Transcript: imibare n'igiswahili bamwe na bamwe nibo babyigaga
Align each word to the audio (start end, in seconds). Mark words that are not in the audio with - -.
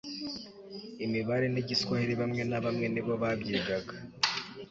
imibare 1.05 1.45
n'igiswahili 1.49 2.13
bamwe 2.21 2.41
na 2.49 2.59
bamwe 2.63 2.85
nibo 2.89 3.13
babyigaga 3.21 3.93